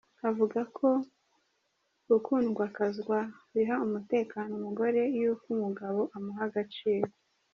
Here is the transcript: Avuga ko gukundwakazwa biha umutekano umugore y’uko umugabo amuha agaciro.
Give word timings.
Avuga 0.29 0.59
ko 0.77 0.87
gukundwakazwa 2.09 3.17
biha 3.53 3.75
umutekano 3.85 4.49
umugore 4.59 5.01
y’uko 5.17 5.45
umugabo 5.55 5.99
amuha 6.15 6.43
agaciro. 6.49 7.09